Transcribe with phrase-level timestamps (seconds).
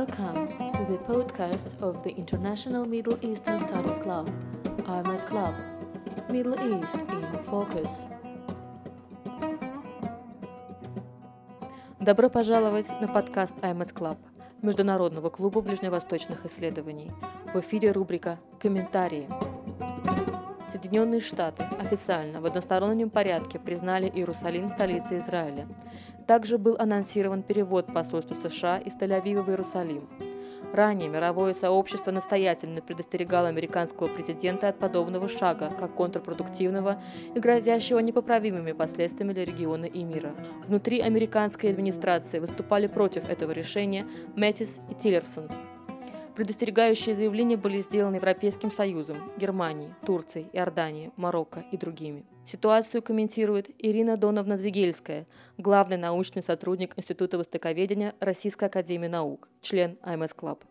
[0.00, 4.30] Welcome to the podcast of the International Middle Eastern Studies Club,
[4.86, 5.54] IMS Club,
[6.30, 7.90] Middle East in Focus.
[12.00, 14.16] Добро пожаловать на подкаст IMS Club,
[14.62, 17.12] Международного клуба ближневосточных исследований.
[17.52, 19.28] В эфире рубрика «Комментарии».
[20.70, 25.66] Соединенные Штаты официально в одностороннем порядке признали Иерусалим столицей Израиля.
[26.28, 30.08] Также был анонсирован перевод посольства США из Тель-Авива в Иерусалим.
[30.72, 37.02] Ранее мировое сообщество настоятельно предостерегало американского президента от подобного шага, как контрпродуктивного
[37.34, 40.36] и грозящего непоправимыми последствиями для региона и мира.
[40.68, 45.48] Внутри американской администрации выступали против этого решения Мэттис и Тиллерсон,
[46.34, 52.24] Предостерегающие заявления были сделаны Европейским Союзом, Германией, Турцией, Иорданией, Марокко и другими.
[52.44, 55.26] Ситуацию комментирует Ирина Доновна-Звегельская,
[55.58, 60.64] главный научный сотрудник Института востоковедения Российской Академии Наук, член IMESClub.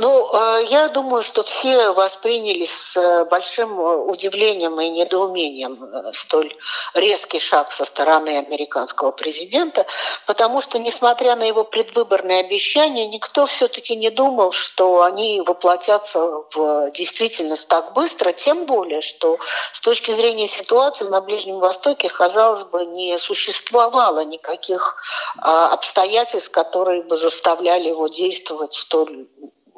[0.00, 6.12] Ну, а, я думаю, что все восприняли с э, большим э, удивлением и недоумением э,
[6.12, 6.56] столь
[6.94, 9.86] резкий шаг со стороны американского президента,
[10.24, 16.92] потому что, несмотря на его предвыборные обещания, никто все-таки не думал, что они воплотятся в
[16.92, 19.38] действительность так быстро, тем более, что
[19.72, 25.02] с точки зрения ситуации на Ближнем Востоке, казалось бы, не существовало никаких
[25.38, 29.26] а, обстоятельств, которые бы заставляли его действовать столь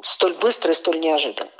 [0.03, 1.51] столь быстро и столь неожиданно.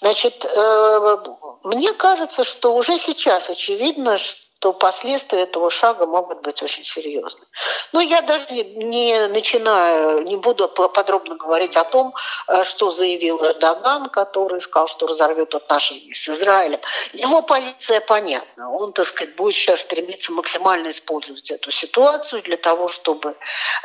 [0.00, 1.16] Значит, э,
[1.64, 7.44] мне кажется, что уже сейчас очевидно, что то последствия этого шага могут быть очень серьезны.
[7.92, 12.14] Но я даже не начинаю, не буду подробно говорить о том,
[12.48, 16.80] э, что заявил Эрдоган, который сказал, что разорвет отношения с Израилем.
[17.12, 18.74] Его позиция понятна.
[18.74, 23.36] Он, так сказать, будет сейчас стремиться максимально использовать эту ситуацию для того, чтобы,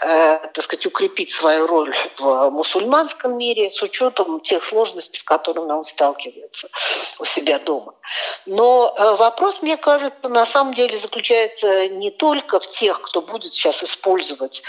[0.02, 5.74] э, так сказать, укрепить свою роль в мусульманском мире с учетом тех сложностей, с которыми
[5.74, 6.70] он сталкивается
[7.20, 7.96] у себя дома.
[8.46, 13.22] Но э, вопрос, мне кажется, на самом самом деле заключается не только в тех, кто
[13.22, 14.62] будет сейчас использовать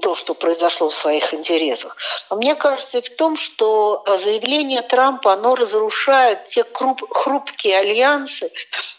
[0.00, 1.96] то, что произошло в своих интересах.
[2.30, 8.50] А мне кажется, в том, что заявление Трампа, оно разрушает те хрупкие альянсы,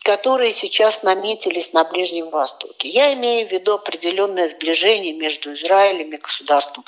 [0.04, 2.90] которые сейчас наметились на Ближнем Востоке.
[2.90, 6.86] Я имею в виду определенное сближение между Израилем и государством,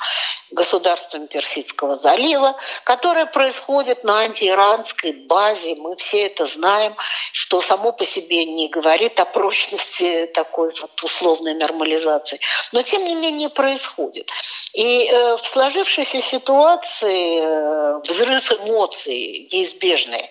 [0.52, 5.76] государством Персидского залива, которое происходит на антииранской базе.
[5.76, 6.96] Мы все это знаем,
[7.34, 12.40] что само по себе не говорит о прочности такой вот условной нормализации.
[12.74, 14.30] Но тем не менее происходит.
[14.74, 20.30] И э, в сложившейся ситуации э, взрыв эмоций неизбежный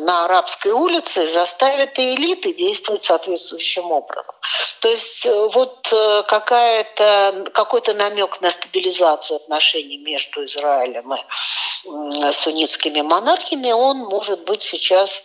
[0.00, 4.34] на арабской улице заставит и элиты действовать соответствующим образом.
[4.80, 5.92] То есть э, вот
[6.28, 15.24] какая-то, какой-то намек на стабилизацию отношений между Израилем и суннитскими монархиями, он может быть сейчас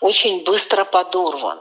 [0.00, 1.60] очень быстро подорван.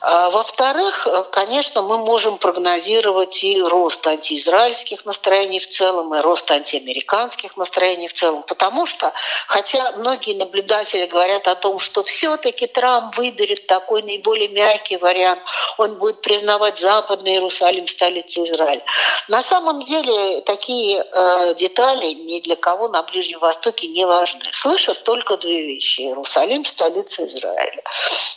[0.00, 6.50] А, во-вторых, э, конечно, мы можем прогнозировать и рост антиизраильских настроений в целом, и рост
[6.50, 9.12] антиамериканских настроений в целом, потому что,
[9.46, 15.40] хотя многие наблюдатели говорят о том, что все-таки Трамп выберет такой наиболее мягкий вариант,
[15.78, 18.84] он будет признавать Западный Иерусалим столицей Израиля.
[19.28, 24.40] На самом деле такие э, детали ни для кого на Ближнем Востоке не важны.
[24.50, 26.00] Слышат только две вещи.
[26.00, 27.82] Иерусалим– столица Израиля.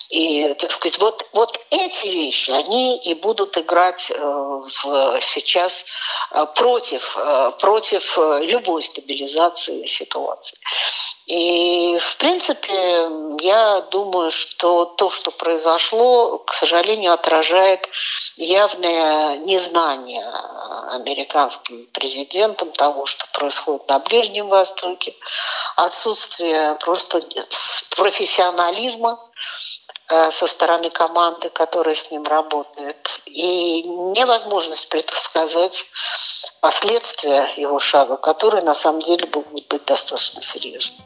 [0.10, 5.86] И, так сказать, вот, вот эти вещи, они и будут играть э, в, сейчас
[6.32, 10.58] э, против, э, против любой стабилизации ситуации.
[11.28, 13.08] И, в принципе,
[13.40, 17.88] я думаю, что то, что произошло, к сожалению, отражает
[18.36, 20.28] явное незнание
[20.90, 25.14] американским президентом того, что происходит на Ближнем Востоке,
[25.76, 27.22] отсутствие просто
[27.96, 29.20] профессионализма
[30.08, 33.22] со стороны команды, которая с ним работает.
[33.26, 35.86] И невозможность предсказать
[36.62, 41.04] последствия его шага, которые на самом деле будут быть достаточно серьезны.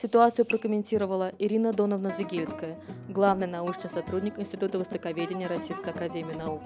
[0.00, 2.76] Ситуацию прокомментировала Ирина Доновна-Звегельская,
[3.08, 6.62] главный научный сотрудник Института востоковедения Российской Академии Наук.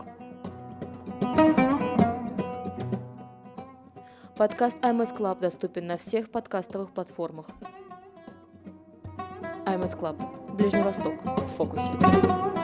[4.37, 7.47] Подкаст IMS Club доступен на всех подкастовых платформах.
[9.67, 12.56] IMS Club Ближний Восток в фокусе.